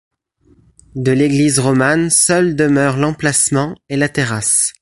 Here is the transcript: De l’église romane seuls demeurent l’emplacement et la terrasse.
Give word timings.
De 0.95 1.11
l’église 1.11 1.59
romane 1.59 2.09
seuls 2.09 2.55
demeurent 2.55 2.97
l’emplacement 2.97 3.75
et 3.87 3.97
la 3.97 4.09
terrasse. 4.09 4.73